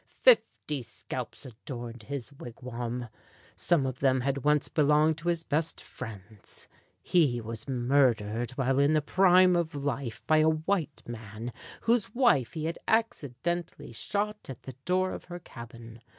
Fifty 0.07 0.81
scalps 0.81 1.45
adorned 1.45 2.01
his 2.01 2.31
wigwam. 2.33 3.07
Some 3.55 3.85
of 3.85 3.99
them 3.99 4.21
had 4.21 4.39
once 4.43 4.67
belonged 4.67 5.19
to 5.19 5.27
his 5.27 5.43
best 5.43 5.79
friends. 5.79 6.67
He 7.03 7.39
was 7.39 7.67
murdered 7.69 8.49
while 8.57 8.79
in 8.79 8.93
the 8.93 9.01
prime 9.03 9.55
of 9.55 9.75
life 9.75 10.23
by 10.25 10.37
a 10.37 10.49
white 10.49 11.03
man 11.05 11.53
whose 11.81 12.15
wife 12.15 12.53
he 12.53 12.65
had 12.65 12.79
accidentally 12.87 13.91
shot 13.93 14.49
at 14.49 14.63
the 14.63 14.73
door 14.85 15.11
of 15.11 15.25
her 15.25 15.37
cabin. 15.37 16.01